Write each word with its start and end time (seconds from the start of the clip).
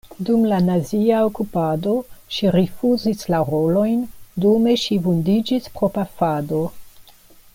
Dum 0.27 0.45
la 0.51 0.59
nazia 0.67 1.17
okupado 1.25 1.93
ŝi 2.37 2.49
rifuzis 2.55 3.21
la 3.33 3.43
rolojn, 3.51 4.01
dume 4.47 4.75
ŝi 4.85 4.99
vundiĝis 5.05 5.71
pro 5.79 5.93
pafado. 5.99 6.67